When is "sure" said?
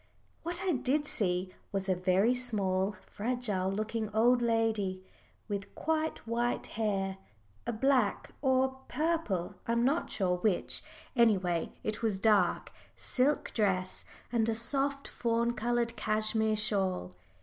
10.09-10.37